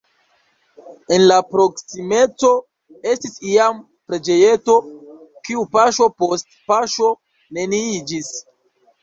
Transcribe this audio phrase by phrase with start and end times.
[1.17, 2.49] En la proksimeco
[3.11, 4.79] estis iam preĝejeto,
[5.49, 7.13] kiu paŝo post paŝo
[7.61, 8.35] neniiĝis.